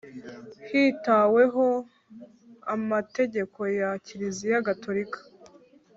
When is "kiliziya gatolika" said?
4.05-5.19